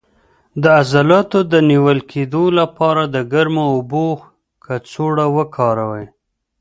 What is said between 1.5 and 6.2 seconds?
د نیول کیدو لپاره د ګرمو اوبو کڅوړه وکاروئ